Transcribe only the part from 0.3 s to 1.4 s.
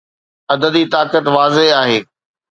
عددي طاقت